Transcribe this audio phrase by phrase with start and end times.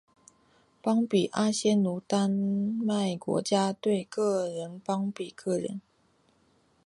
[0.81, 5.79] 邦比阿仙奴丹麦国家队个人邦比个人